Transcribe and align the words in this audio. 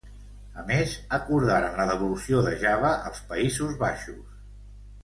A 0.61 0.63
més 0.69 0.95
acordaren 1.17 1.77
la 1.81 1.85
devolució 1.91 2.43
de 2.49 2.55
Java 2.65 2.95
als 3.11 3.25
Països 3.31 3.79
Baixos. 3.87 4.27